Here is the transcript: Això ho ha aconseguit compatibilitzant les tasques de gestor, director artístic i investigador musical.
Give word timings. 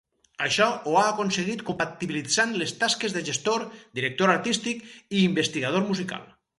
Això 0.43 0.69
ho 0.91 0.95
ha 1.01 1.03
aconseguit 1.09 1.61
compatibilitzant 1.67 2.57
les 2.63 2.75
tasques 2.81 3.15
de 3.19 3.25
gestor, 3.31 3.69
director 4.01 4.35
artístic 4.39 4.85
i 4.93 5.27
investigador 5.31 5.91
musical. 5.95 6.31